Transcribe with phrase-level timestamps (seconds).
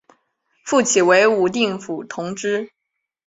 [0.65, 2.71] 复起为武定府同知。